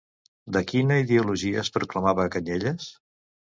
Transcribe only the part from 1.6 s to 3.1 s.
es proclamava Cañellas?